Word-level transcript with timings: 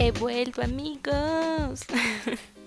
He 0.00 0.12
vuelto 0.12 0.62
amigos. 0.62 1.84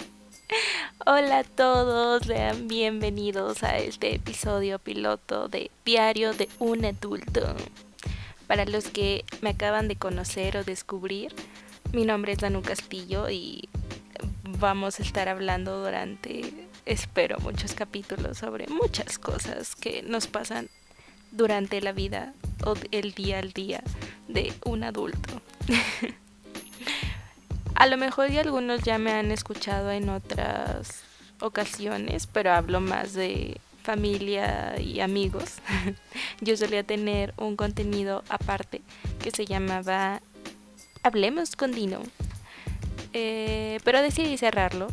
Hola 1.05 1.39
a 1.39 1.43
todos, 1.45 2.23
sean 2.23 2.67
bienvenidos 2.67 3.63
a 3.63 3.77
este 3.77 4.13
episodio 4.15 4.79
piloto 4.79 5.47
de 5.47 5.71
Diario 5.85 6.33
de 6.33 6.49
un 6.59 6.83
adulto. 6.83 7.55
Para 8.47 8.65
los 8.65 8.89
que 8.89 9.23
me 9.39 9.51
acaban 9.51 9.87
de 9.87 9.95
conocer 9.95 10.57
o 10.57 10.65
descubrir, 10.65 11.33
mi 11.93 12.03
nombre 12.03 12.33
es 12.33 12.39
Danu 12.39 12.61
Castillo 12.61 13.29
y 13.29 13.69
vamos 14.43 14.99
a 14.99 15.03
estar 15.03 15.29
hablando 15.29 15.81
durante, 15.81 16.67
espero, 16.85 17.39
muchos 17.39 17.73
capítulos 17.75 18.39
sobre 18.39 18.67
muchas 18.67 19.17
cosas 19.17 19.77
que 19.77 20.01
nos 20.01 20.27
pasan 20.27 20.67
durante 21.31 21.79
la 21.79 21.93
vida 21.93 22.33
o 22.65 22.73
el 22.91 23.13
día 23.13 23.39
al 23.39 23.53
día 23.53 23.81
de 24.27 24.51
un 24.65 24.83
adulto. 24.83 25.41
A 27.81 27.87
lo 27.87 27.97
mejor 27.97 28.29
y 28.29 28.37
algunos 28.37 28.83
ya 28.83 28.99
me 28.99 29.11
han 29.11 29.31
escuchado 29.31 29.89
en 29.89 30.09
otras 30.09 31.01
ocasiones, 31.39 32.27
pero 32.27 32.53
hablo 32.53 32.79
más 32.79 33.13
de 33.13 33.59
familia 33.81 34.79
y 34.79 34.99
amigos. 34.99 35.55
Yo 36.41 36.55
solía 36.57 36.83
tener 36.83 37.33
un 37.37 37.55
contenido 37.55 38.23
aparte 38.29 38.83
que 39.19 39.31
se 39.31 39.47
llamaba 39.47 40.21
Hablemos 41.01 41.55
con 41.55 41.71
Dino. 41.71 42.03
Eh, 43.13 43.79
pero 43.83 44.03
decidí 44.03 44.37
cerrarlo. 44.37 44.85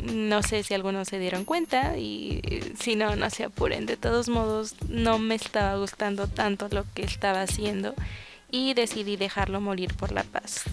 No 0.00 0.44
sé 0.44 0.62
si 0.62 0.74
algunos 0.74 1.08
se 1.08 1.18
dieron 1.18 1.44
cuenta 1.44 1.98
y 1.98 2.40
si 2.78 2.94
no, 2.94 3.16
no 3.16 3.30
se 3.30 3.46
apuren. 3.46 3.84
De 3.84 3.96
todos 3.96 4.28
modos, 4.28 4.76
no 4.88 5.18
me 5.18 5.34
estaba 5.34 5.74
gustando 5.74 6.28
tanto 6.28 6.68
lo 6.70 6.84
que 6.94 7.02
estaba 7.02 7.42
haciendo 7.42 7.96
y 8.48 8.74
decidí 8.74 9.16
dejarlo 9.16 9.60
morir 9.60 9.92
por 9.96 10.12
la 10.12 10.22
paz. 10.22 10.66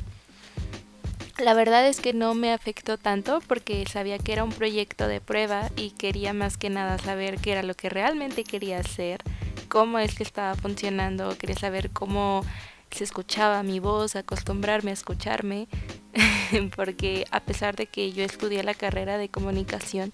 La 1.38 1.54
verdad 1.54 1.86
es 1.86 2.00
que 2.00 2.14
no 2.14 2.34
me 2.34 2.54
afectó 2.54 2.98
tanto 2.98 3.42
porque 3.46 3.86
sabía 3.92 4.18
que 4.18 4.32
era 4.32 4.46
un 4.46 4.52
proyecto 4.52 5.06
de 5.10 5.20
prueba 5.20 5.70
y 5.76 5.92
quería 5.92 6.32
más 6.32 6.58
que 6.58 6.70
nada 6.70 6.98
saber 6.98 7.40
qué 7.40 7.52
era 7.52 7.62
lo 7.62 7.74
que 7.74 7.90
realmente 7.90 8.46
quería 8.46 8.80
hacer, 8.80 9.22
cómo 9.68 10.00
es 10.00 10.16
que 10.16 10.24
estaba 10.24 10.56
funcionando, 10.56 11.38
quería 11.38 11.58
saber 11.58 11.90
cómo 11.90 12.46
se 12.90 13.04
escuchaba 13.04 13.64
mi 13.64 13.82
voz, 13.82 14.16
acostumbrarme 14.16 14.92
a 14.92 14.94
escucharme, 14.94 15.68
porque 16.76 17.26
a 17.32 17.42
pesar 17.42 17.76
de 17.76 17.88
que 17.88 18.14
yo 18.14 18.24
estudié 18.24 18.64
la 18.64 18.74
carrera 18.74 19.18
de 19.18 19.28
comunicación, 19.28 20.14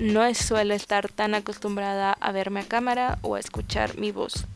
no 0.00 0.34
suelo 0.34 0.72
estar 0.72 1.10
tan 1.10 1.34
acostumbrada 1.34 2.14
a 2.14 2.32
verme 2.32 2.60
a 2.60 2.68
cámara 2.68 3.18
o 3.20 3.34
a 3.34 3.40
escuchar 3.40 3.98
mi 3.98 4.12
voz. 4.12 4.46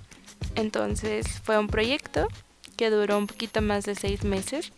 Entonces 0.54 1.26
fue 1.42 1.58
un 1.58 1.68
proyecto 1.68 2.28
que 2.78 2.88
duró 2.88 3.18
un 3.18 3.26
poquito 3.26 3.60
más 3.60 3.84
de 3.84 3.94
seis 3.94 4.24
meses 4.24 4.72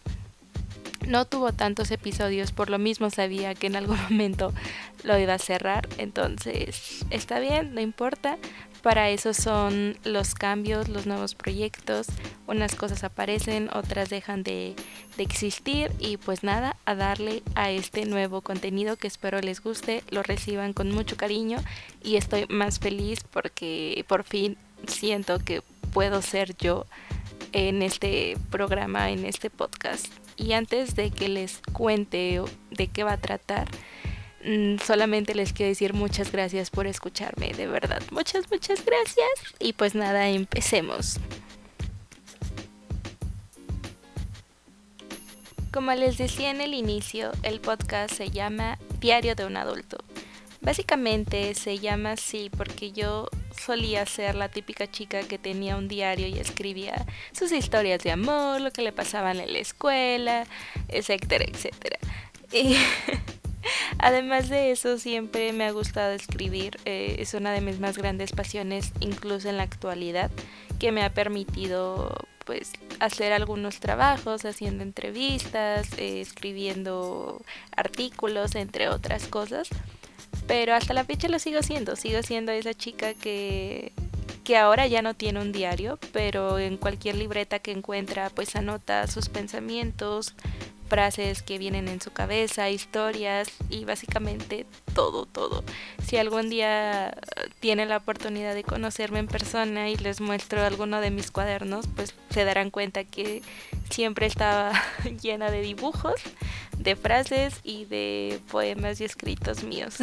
no 1.06 1.24
tuvo 1.24 1.52
tantos 1.52 1.90
episodios, 1.90 2.52
por 2.52 2.70
lo 2.70 2.78
mismo 2.78 3.10
sabía 3.10 3.54
que 3.54 3.66
en 3.66 3.76
algún 3.76 4.00
momento 4.10 4.52
lo 5.02 5.18
iba 5.18 5.34
a 5.34 5.38
cerrar, 5.38 5.88
entonces 5.98 7.04
está 7.10 7.38
bien, 7.38 7.74
no 7.74 7.80
importa. 7.80 8.38
Para 8.82 9.08
eso 9.08 9.32
son 9.32 9.96
los 10.04 10.34
cambios, 10.34 10.90
los 10.90 11.06
nuevos 11.06 11.34
proyectos, 11.34 12.06
unas 12.46 12.74
cosas 12.74 13.02
aparecen, 13.02 13.70
otras 13.72 14.10
dejan 14.10 14.42
de, 14.42 14.76
existir 15.16 15.90
y 16.00 16.18
pues 16.18 16.42
nada, 16.42 16.76
a 16.84 16.94
darle 16.94 17.42
a 17.54 17.70
este 17.70 18.04
nuevo 18.04 18.42
contenido 18.42 18.96
que 18.96 19.06
espero 19.06 19.40
les 19.40 19.62
guste, 19.62 20.02
lo 20.10 20.22
reciban 20.22 20.74
con 20.74 20.90
mucho 20.90 21.16
cariño 21.16 21.58
y 22.02 22.16
estoy 22.16 22.46
más 22.48 22.78
feliz 22.78 23.24
porque 23.30 24.04
por 24.06 24.24
fin 24.24 24.58
siento 24.86 25.38
que 25.38 25.62
puedo 25.94 26.20
ser 26.20 26.54
yo 26.58 26.84
en 27.52 27.80
este 27.80 28.36
programa, 28.50 29.10
en 29.10 29.24
este 29.24 29.48
podcast. 29.48 30.08
Y 30.36 30.52
antes 30.52 30.94
de 30.94 31.10
que 31.10 31.28
les 31.28 31.60
cuente 31.72 32.42
de 32.70 32.86
qué 32.88 33.04
va 33.04 33.12
a 33.12 33.20
tratar, 33.20 33.68
mm, 34.44 34.78
solamente 34.84 35.34
les 35.34 35.52
quiero 35.52 35.68
decir 35.68 35.94
muchas 35.94 36.32
gracias 36.32 36.70
por 36.70 36.86
escucharme, 36.86 37.52
de 37.52 37.66
verdad. 37.66 38.02
Muchas, 38.10 38.50
muchas 38.50 38.84
gracias. 38.84 39.28
Y 39.60 39.72
pues 39.74 39.94
nada, 39.94 40.28
empecemos. 40.28 41.18
Como 45.72 45.92
les 45.92 46.18
decía 46.18 46.50
en 46.50 46.60
el 46.60 46.72
inicio, 46.72 47.32
el 47.42 47.60
podcast 47.60 48.14
se 48.14 48.30
llama 48.30 48.78
Diario 49.00 49.34
de 49.34 49.44
un 49.44 49.56
adulto. 49.56 49.98
Básicamente 50.64 51.54
se 51.54 51.78
llama 51.78 52.12
así 52.12 52.50
porque 52.56 52.90
yo 52.90 53.28
solía 53.54 54.06
ser 54.06 54.34
la 54.34 54.48
típica 54.48 54.90
chica 54.90 55.22
que 55.22 55.38
tenía 55.38 55.76
un 55.76 55.88
diario 55.88 56.26
y 56.26 56.38
escribía 56.38 57.04
sus 57.32 57.52
historias 57.52 58.02
de 58.02 58.12
amor, 58.12 58.62
lo 58.62 58.70
que 58.72 58.80
le 58.80 58.90
pasaban 58.90 59.40
en 59.40 59.52
la 59.52 59.58
escuela, 59.58 60.46
etcétera, 60.88 61.44
etcétera. 61.44 61.98
Y 62.50 62.76
además 63.98 64.48
de 64.48 64.70
eso, 64.70 64.96
siempre 64.96 65.52
me 65.52 65.64
ha 65.64 65.70
gustado 65.70 66.12
escribir. 66.12 66.78
Eh, 66.86 67.16
es 67.18 67.34
una 67.34 67.52
de 67.52 67.60
mis 67.60 67.78
más 67.78 67.98
grandes 67.98 68.32
pasiones, 68.32 68.92
incluso 69.00 69.50
en 69.50 69.58
la 69.58 69.64
actualidad, 69.64 70.30
que 70.78 70.92
me 70.92 71.02
ha 71.02 71.12
permitido 71.12 72.26
pues 72.46 72.72
hacer 73.00 73.32
algunos 73.32 73.80
trabajos, 73.80 74.44
haciendo 74.44 74.82
entrevistas, 74.82 75.88
eh, 75.98 76.20
escribiendo 76.20 77.42
artículos, 77.76 78.54
entre 78.54 78.88
otras 78.88 79.26
cosas. 79.26 79.68
Pero 80.46 80.74
hasta 80.74 80.94
la 80.94 81.04
fecha 81.04 81.28
lo 81.28 81.38
sigo 81.38 81.62
siendo, 81.62 81.96
sigo 81.96 82.22
siendo 82.22 82.52
esa 82.52 82.74
chica 82.74 83.14
que, 83.14 83.92
que 84.44 84.56
ahora 84.56 84.86
ya 84.86 85.00
no 85.00 85.14
tiene 85.14 85.40
un 85.40 85.52
diario, 85.52 85.98
pero 86.12 86.58
en 86.58 86.76
cualquier 86.76 87.16
libreta 87.16 87.58
que 87.58 87.72
encuentra 87.72 88.30
pues 88.30 88.54
anota 88.56 89.06
sus 89.06 89.28
pensamientos, 89.28 90.34
frases 90.88 91.42
que 91.42 91.58
vienen 91.58 91.88
en 91.88 92.00
su 92.00 92.12
cabeza, 92.12 92.70
historias 92.70 93.48
y 93.70 93.84
básicamente 93.84 94.66
todo, 94.94 95.26
todo. 95.26 95.64
Si 96.06 96.16
algún 96.16 96.50
día 96.50 97.16
tienen 97.64 97.88
la 97.88 97.96
oportunidad 97.96 98.54
de 98.54 98.62
conocerme 98.62 99.20
en 99.20 99.26
persona 99.26 99.88
y 99.88 99.96
les 99.96 100.20
muestro 100.20 100.62
alguno 100.62 101.00
de 101.00 101.10
mis 101.10 101.30
cuadernos, 101.30 101.86
pues 101.96 102.14
se 102.28 102.44
darán 102.44 102.70
cuenta 102.70 103.04
que 103.04 103.40
siempre 103.88 104.26
estaba 104.26 104.72
llena 105.22 105.50
de 105.50 105.62
dibujos 105.62 106.12
de 106.76 106.94
frases 106.94 107.60
y 107.64 107.86
de 107.86 108.38
poemas 108.50 109.00
y 109.00 109.04
escritos 109.04 109.64
míos. 109.64 109.96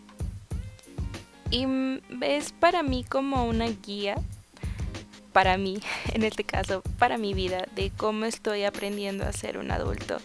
y 1.50 1.64
es 2.20 2.52
para 2.52 2.82
mí 2.82 3.02
como 3.02 3.46
una 3.46 3.68
guía, 3.68 4.16
para 5.32 5.56
mí, 5.56 5.80
en 6.12 6.22
este 6.22 6.44
caso, 6.44 6.82
para 6.98 7.16
mi 7.16 7.32
vida, 7.32 7.66
de 7.76 7.90
cómo 7.96 8.26
estoy 8.26 8.64
aprendiendo 8.64 9.24
a 9.24 9.32
ser 9.32 9.56
un 9.56 9.70
adulto. 9.70 10.18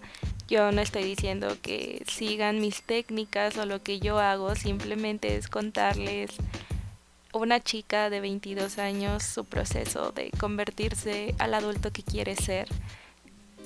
Yo 0.48 0.72
no 0.72 0.82
estoy 0.82 1.04
diciendo 1.04 1.58
que 1.62 2.04
sigan 2.08 2.60
mis 2.60 2.82
técnicas 2.84 3.58
o 3.58 3.66
lo 3.66 3.82
que 3.82 4.00
yo 4.00 4.20
hago, 4.20 4.56
simplemente 4.56 5.36
es 5.36 5.48
contarles 5.48 6.32
una 7.34 7.60
chica 7.60 8.10
de 8.10 8.20
22 8.20 8.78
años 8.78 9.24
su 9.24 9.46
proceso 9.46 10.12
de 10.12 10.30
convertirse 10.40 11.34
al 11.40 11.54
adulto 11.54 11.92
que 11.92 12.04
quiere 12.04 12.36
ser 12.36 12.68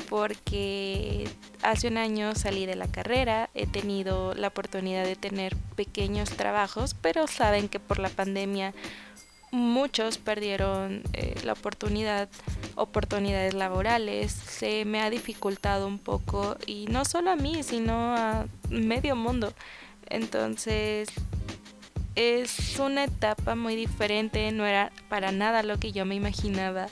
porque 0.10 1.28
hace 1.62 1.88
un 1.88 1.98
año 1.98 2.34
salí 2.36 2.66
de 2.66 2.76
la 2.76 2.88
carrera, 2.88 3.50
he 3.54 3.68
tenido 3.68 4.34
la 4.36 4.48
oportunidad 4.48 5.04
de 5.04 5.16
tener 5.16 5.56
pequeños 5.76 6.30
trabajos, 6.30 6.96
pero 7.02 7.28
saben 7.28 7.68
que 7.68 7.80
por 7.80 8.00
la 8.00 8.10
pandemia 8.10 8.74
muchos 9.52 10.18
perdieron 10.18 11.04
eh, 11.14 11.36
la 11.44 11.54
oportunidad, 11.54 12.30
oportunidades 12.78 13.54
laborales, 13.54 14.32
se 14.32 14.86
me 14.86 15.02
ha 15.02 15.10
dificultado 15.10 15.88
un 15.88 16.00
poco 16.00 16.56
y 16.66 16.86
no 16.86 17.04
solo 17.04 17.32
a 17.32 17.36
mí, 17.36 17.64
sino 17.64 18.16
a 18.16 18.46
medio 18.70 19.16
mundo. 19.16 19.52
Entonces 20.10 21.10
es 22.16 22.80
una 22.80 23.04
etapa 23.04 23.56
muy 23.56 23.76
diferente, 23.76 24.52
no 24.52 24.66
era 24.66 24.92
para 25.10 25.32
nada 25.32 25.64
lo 25.64 25.80
que 25.80 25.92
yo 25.92 26.06
me 26.06 26.16
imaginaba. 26.16 26.88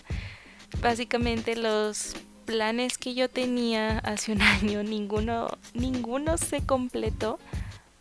Básicamente 0.81 1.56
los 1.56 2.15
planes 2.45 2.98
que 2.98 3.13
yo 3.13 3.30
tenía 3.30 4.00
hace 4.00 4.31
un 4.31 4.42
año, 4.42 4.83
ninguno, 4.83 5.48
ninguno 5.74 6.38
se 6.38 6.65
completó 6.65 7.39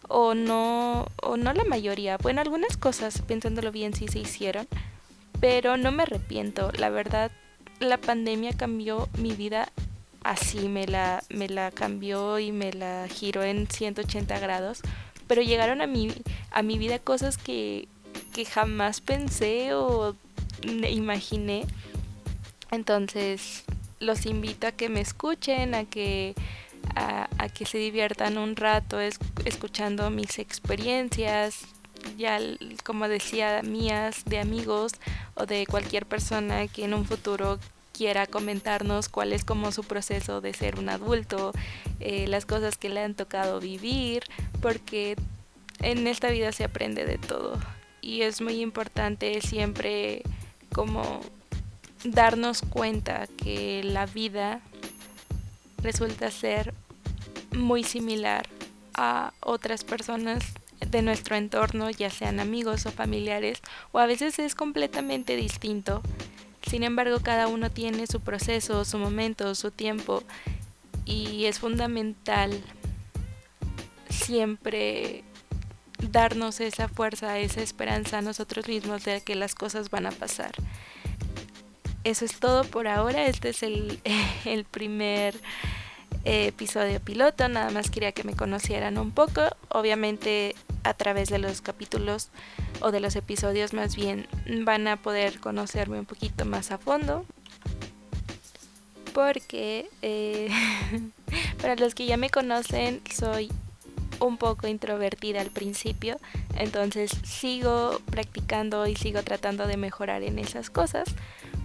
o 0.09 0.35
no, 0.35 1.07
o 1.23 1.37
no 1.37 1.53
la 1.53 1.65
mayoría. 1.65 2.17
Bueno, 2.17 2.41
algunas 2.41 2.77
cosas, 2.77 3.23
pensándolo 3.23 3.73
bien, 3.73 3.95
sí 3.95 4.09
se 4.09 4.19
hicieron, 4.19 4.67
pero 5.41 5.77
no 5.77 5.93
me 5.93 6.03
arrepiento. 6.05 6.71
La 6.73 6.91
verdad, 6.91 7.31
la 7.85 7.99
pandemia 7.99 8.53
cambió 8.53 9.09
mi 9.19 9.33
vida 9.33 9.71
así, 10.23 10.69
me 10.69 10.87
la, 10.87 11.23
me 11.29 11.49
la 11.49 11.71
cambió 11.71 12.39
y 12.39 12.51
me 12.51 12.73
la 12.73 13.07
giró 13.09 13.45
en 13.45 13.69
180 13.69 14.39
grados, 14.39 14.81
pero 15.27 15.43
llegaron 15.43 15.81
a 15.81 15.87
mi, 15.87 16.13
a 16.51 16.63
mi 16.63 16.79
vida 16.79 16.99
cosas 16.99 17.39
que, 17.39 17.89
que 18.33 18.45
jamás 18.45 19.01
pensé 19.01 19.75
o 19.75 20.17
imaginé. 20.63 21.67
Entonces, 22.71 23.65
los 24.01 24.27
invito 24.27 24.67
a 24.67 24.73
que 24.73 24.89
me 24.89 25.01
escuchen, 25.01 25.75
a 25.75 25.85
que, 25.85 26.35
a, 26.95 27.29
que 27.49 27.67
se 27.67 27.79
diviertan 27.79 28.39
un 28.39 28.57
rato 28.57 28.99
escuchando 29.01 30.11
mis 30.11 30.39
experiencias, 30.39 31.67
ya 32.17 32.39
como 32.83 33.09
decía, 33.09 33.63
mías, 33.63 34.25
de 34.27 34.39
amigos 34.39 34.93
o 35.35 35.47
de 35.47 35.67
cualquier 35.67 36.07
persona 36.07 36.67
que 36.67 36.85
en 36.85 36.95
un 36.95 37.05
futuro 37.05 37.59
quiera 37.97 38.27
comentarnos 38.27 39.09
cuál 39.09 39.33
es 39.33 39.45
como 39.45 39.73
su 39.73 39.85
proceso 39.85 40.41
de 40.41 40.53
ser 40.53 40.79
un 40.79 40.89
adulto, 40.89 41.53
eh, 42.01 42.27
las 42.27 42.45
cosas 42.45 42.77
que 42.77 42.89
le 42.89 43.01
han 43.01 43.15
tocado 43.15 43.61
vivir, 43.61 44.25
porque 44.61 45.17
en 45.81 46.07
esta 46.07 46.29
vida 46.29 46.53
se 46.53 46.65
aprende 46.65 47.07
de 47.07 47.19
todo 47.19 47.59
y 48.05 48.21
es 48.21 48.43
muy 48.43 48.61
importante 48.61 49.41
siempre 49.41 50.23
como 50.75 51.23
darnos 52.05 52.61
cuenta 52.61 53.27
que 53.39 53.83
la 53.83 54.05
vida 54.05 54.61
resulta 55.79 56.31
ser 56.31 56.75
muy 57.57 57.83
similar 57.83 58.47
a 58.93 59.33
otras 59.41 59.85
personas 59.85 60.45
de 60.87 61.01
nuestro 61.01 61.37
entorno, 61.37 61.89
ya 61.89 62.11
sean 62.11 62.41
amigos 62.41 62.85
o 62.85 62.91
familiares, 62.91 63.63
o 63.93 63.99
a 63.99 64.07
veces 64.07 64.39
es 64.39 64.55
completamente 64.55 65.35
distinto. 65.35 66.03
Sin 66.69 66.83
embargo, 66.83 67.21
cada 67.21 67.47
uno 67.49 67.71
tiene 67.71 68.07
su 68.07 68.21
proceso, 68.21 68.85
su 68.85 68.99
momento, 68.99 69.55
su 69.55 69.71
tiempo, 69.71 70.23
y 71.05 71.45
es 71.45 71.59
fundamental 71.59 72.63
siempre 74.09 75.25
darnos 76.11 76.61
esa 76.61 76.89
fuerza, 76.89 77.39
esa 77.39 77.61
esperanza 77.61 78.19
a 78.19 78.23
nosotros 78.23 78.69
mismos 78.69 79.05
de 79.05 79.21
que 79.21 79.35
las 79.35 79.55
cosas 79.55 79.91
van 79.91 80.07
a 80.07 80.11
pasar. 80.11 80.53
Eso 82.05 82.25
es 82.25 82.39
todo 82.39 82.65
por 82.65 82.87
ahora. 82.87 83.27
Este 83.27 83.51
es 83.51 83.63
el, 83.63 84.01
el 84.45 84.65
primer 84.65 85.35
episodio 86.25 87.01
piloto. 87.01 87.49
Nada 87.49 87.71
más 87.71 87.91
quería 87.91 88.13
que 88.13 88.25
me 88.25 88.35
conocieran 88.35 88.99
un 88.99 89.11
poco. 89.11 89.43
Obviamente 89.69 90.55
a 90.85 90.95
través 90.95 91.29
de 91.31 91.39
los 91.39 91.61
capítulos 91.61 92.29
o 92.81 92.93
de 92.93 93.01
los 93.01 93.17
episodios 93.17 93.73
más 93.73 93.97
bien 93.97 94.29
van 94.65 94.87
a 94.87 94.97
poder 94.97 95.41
conocerme 95.41 95.99
un 95.99 96.07
poquito 96.07 96.45
más 96.45 96.71
a 96.71 96.79
fondo. 96.79 97.25
Porque 99.13 99.89
eh, 100.03 100.51
para 101.61 101.77
los 101.77 101.95
que 101.95 102.07
ya 102.07 102.17
me 102.17 102.31
conocen 102.31 103.01
soy 103.13 103.51
un 104.21 104.37
poco 104.39 104.69
introvertida 104.69 105.41
al 105.41 105.51
principio, 105.51 106.19
entonces 106.57 107.11
sigo 107.25 108.01
practicando 108.11 108.87
y 108.87 108.97
sigo 108.97 109.23
tratando 109.23 109.67
de 109.67 109.77
mejorar 109.77 110.23
en 110.23 110.39
esas 110.39 110.71
cosas. 110.71 111.09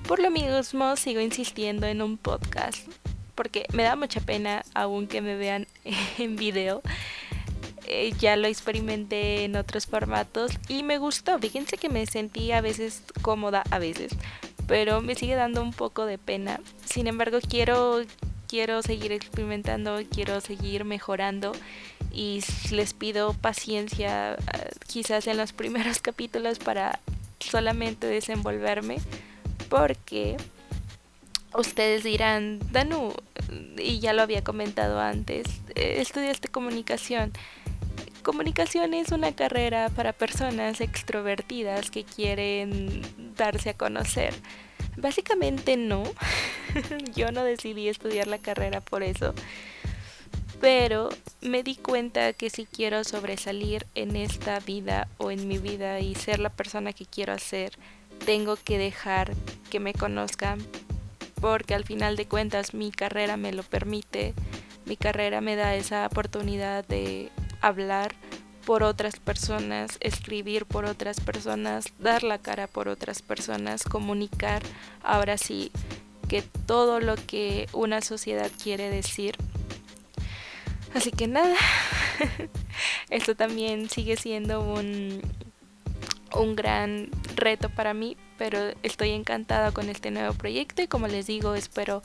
Por 0.07 0.19
lo 0.19 0.31
mismo 0.31 0.95
sigo 0.95 1.19
insistiendo 1.19 1.85
en 1.85 2.01
un 2.01 2.17
podcast, 2.17 2.87
porque 3.35 3.65
me 3.73 3.83
da 3.83 3.95
mucha 3.95 4.21
pena 4.21 4.63
aún 4.73 5.07
que 5.07 5.21
me 5.21 5.35
vean 5.35 5.67
en 6.17 6.35
video. 6.35 6.81
Eh, 7.91 8.13
ya 8.19 8.35
lo 8.35 8.47
experimenté 8.47 9.43
en 9.45 9.55
otros 9.55 9.87
formatos 9.87 10.51
y 10.67 10.83
me 10.83 10.99
gustó. 10.99 11.39
Fíjense 11.39 11.77
que 11.77 11.89
me 11.89 12.05
sentí 12.05 12.51
a 12.51 12.61
veces 12.61 13.01
cómoda, 13.23 13.63
a 13.71 13.79
veces, 13.79 14.11
pero 14.67 15.01
me 15.01 15.15
sigue 15.15 15.33
dando 15.33 15.63
un 15.63 15.73
poco 15.73 16.05
de 16.05 16.19
pena. 16.19 16.61
Sin 16.85 17.07
embargo, 17.07 17.39
quiero 17.47 18.03
quiero 18.47 18.83
seguir 18.83 19.11
experimentando, 19.11 19.99
quiero 20.11 20.39
seguir 20.39 20.85
mejorando 20.85 21.51
y 22.11 22.43
les 22.71 22.93
pido 22.93 23.33
paciencia 23.33 24.33
eh, 24.33 24.37
quizás 24.87 25.25
en 25.25 25.37
los 25.37 25.53
primeros 25.61 25.99
capítulos 25.99 26.59
para 26.59 26.99
solamente 27.39 28.05
desenvolverme 28.05 28.97
porque 29.67 30.37
ustedes 31.55 32.03
dirán, 32.03 32.59
Danu, 32.71 33.13
y 33.77 33.99
ya 33.99 34.13
lo 34.13 34.21
había 34.21 34.43
comentado 34.43 34.99
antes, 34.99 35.47
estudiaste 35.75 36.49
comunicación. 36.49 37.33
Comunicación 38.23 38.93
es 38.93 39.11
una 39.11 39.33
carrera 39.33 39.89
para 39.89 40.11
personas 40.11 40.81
extrovertidas 40.81 41.89
que 41.89 42.03
quieren 42.03 43.01
darse 43.37 43.69
a 43.69 43.73
conocer. 43.73 44.33
Básicamente 44.97 45.77
no. 45.77 46.03
Yo 47.15 47.31
no 47.31 47.43
decidí 47.43 47.87
estudiar 47.87 48.27
la 48.27 48.37
carrera 48.37 48.81
por 48.81 49.03
eso. 49.03 49.33
Pero 50.59 51.09
me 51.41 51.63
di 51.63 51.75
cuenta 51.75 52.33
que 52.33 52.49
si 52.49 52.65
quiero 52.65 53.05
sobresalir 53.05 53.87
en 53.95 54.17
esta 54.17 54.59
vida 54.59 55.07
o 55.17 55.31
en 55.31 55.47
mi 55.47 55.57
vida 55.57 56.01
y 56.01 56.15
ser 56.15 56.39
la 56.39 56.49
persona 56.49 56.91
que 56.91 57.05
quiero 57.05 57.39
ser, 57.39 57.77
tengo 58.25 58.57
que 58.57 58.77
dejar 58.77 59.33
que 59.69 59.79
me 59.79 59.93
conozcan 59.93 60.59
porque 61.39 61.73
al 61.73 61.85
final 61.85 62.17
de 62.17 62.27
cuentas 62.27 62.73
mi 62.73 62.91
carrera 62.91 63.37
me 63.37 63.53
lo 63.53 63.63
permite. 63.63 64.33
Mi 64.85 64.97
carrera 64.97 65.39
me 65.39 65.55
da 65.55 65.75
esa 65.75 66.05
oportunidad 66.05 66.85
de 66.85 67.31
hablar 67.61 68.15
por 68.65 68.83
otras 68.83 69.19
personas, 69.19 69.97
escribir 69.99 70.65
por 70.65 70.85
otras 70.85 71.19
personas, 71.19 71.85
dar 71.97 72.23
la 72.23 72.37
cara 72.37 72.67
por 72.67 72.87
otras 72.87 73.21
personas, 73.21 73.83
comunicar 73.83 74.61
ahora 75.03 75.37
sí 75.37 75.71
que 76.27 76.43
todo 76.43 76.99
lo 76.99 77.15
que 77.15 77.67
una 77.73 78.01
sociedad 78.01 78.51
quiere 78.61 78.89
decir. 78.89 79.35
Así 80.93 81.11
que 81.11 81.27
nada, 81.27 81.55
esto 83.09 83.35
también 83.35 83.89
sigue 83.89 84.17
siendo 84.17 84.61
un, 84.61 85.21
un 86.35 86.55
gran 86.55 87.09
reto 87.39 87.69
para 87.69 87.93
mí, 87.93 88.17
pero 88.37 88.59
estoy 88.83 89.11
encantada 89.11 89.71
con 89.71 89.89
este 89.89 90.11
nuevo 90.11 90.33
proyecto 90.33 90.81
y 90.81 90.87
como 90.87 91.07
les 91.07 91.27
digo, 91.27 91.55
espero 91.55 92.01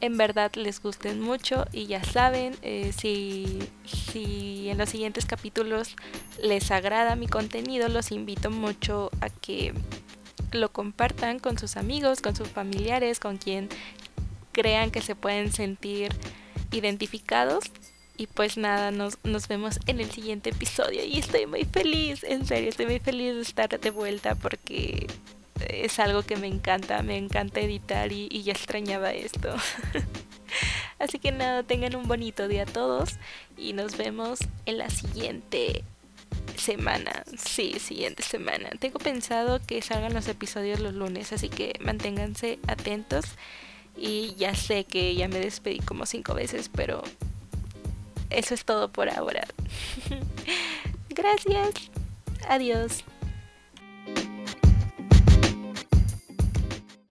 en 0.00 0.16
verdad 0.16 0.52
les 0.54 0.80
gusten 0.82 1.20
mucho 1.20 1.66
y 1.72 1.86
ya 1.86 2.02
saben, 2.04 2.56
eh, 2.62 2.92
si, 2.96 3.58
si 3.84 4.68
en 4.68 4.78
los 4.78 4.88
siguientes 4.88 5.26
capítulos 5.26 5.96
les 6.42 6.70
agrada 6.70 7.16
mi 7.16 7.26
contenido, 7.26 7.88
los 7.88 8.12
invito 8.12 8.50
mucho 8.50 9.10
a 9.20 9.28
que 9.28 9.72
lo 10.52 10.72
compartan 10.72 11.38
con 11.38 11.58
sus 11.58 11.76
amigos, 11.76 12.20
con 12.20 12.34
sus 12.34 12.48
familiares, 12.48 13.20
con 13.20 13.36
quien 13.36 13.68
crean 14.52 14.90
que 14.90 15.02
se 15.02 15.14
pueden 15.14 15.52
sentir 15.52 16.12
identificados 16.72 17.64
y 18.16 18.26
pues 18.26 18.56
nada, 18.56 18.90
nos, 18.90 19.18
nos 19.24 19.48
vemos 19.48 19.78
en 19.86 20.00
el 20.00 20.10
siguiente 20.10 20.50
episodio 20.50 21.04
y 21.04 21.18
estoy 21.18 21.46
muy 21.46 21.64
feliz, 21.64 22.24
en 22.24 22.46
serio, 22.46 22.68
estoy 22.68 22.86
muy 22.86 22.98
feliz 22.98 23.34
de 23.34 23.42
estar 23.42 23.80
de 23.80 23.90
vuelta 23.90 24.34
porque 24.34 25.06
es 25.68 25.98
algo 25.98 26.22
que 26.22 26.36
me 26.36 26.46
encanta, 26.46 27.02
me 27.02 27.16
encanta 27.16 27.60
editar 27.60 28.12
y, 28.12 28.28
y 28.30 28.42
ya 28.42 28.52
extrañaba 28.52 29.12
esto. 29.12 29.54
Así 30.98 31.18
que 31.18 31.32
nada, 31.32 31.62
tengan 31.62 31.94
un 31.96 32.08
bonito 32.08 32.48
día 32.48 32.64
todos 32.64 33.16
y 33.56 33.72
nos 33.72 33.96
vemos 33.96 34.38
en 34.64 34.78
la 34.78 34.88
siguiente 34.90 35.84
semana. 36.56 37.24
Sí, 37.36 37.78
siguiente 37.78 38.22
semana. 38.22 38.70
Tengo 38.78 38.98
pensado 38.98 39.60
que 39.64 39.82
salgan 39.82 40.14
los 40.14 40.28
episodios 40.28 40.80
los 40.80 40.94
lunes, 40.94 41.32
así 41.32 41.48
que 41.48 41.74
manténganse 41.80 42.58
atentos. 42.66 43.26
Y 43.96 44.34
ya 44.36 44.54
sé 44.54 44.84
que 44.84 45.14
ya 45.14 45.28
me 45.28 45.38
despedí 45.38 45.78
como 45.80 46.06
cinco 46.06 46.34
veces, 46.34 46.70
pero 46.74 47.02
eso 48.30 48.54
es 48.54 48.64
todo 48.64 48.90
por 48.90 49.08
ahora. 49.08 49.46
Gracias. 51.10 51.90
Adiós. 52.48 53.04